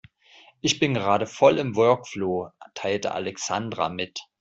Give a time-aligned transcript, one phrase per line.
[0.61, 4.19] Ich bin gerade voll im Workflow, teilte Alexandra mit.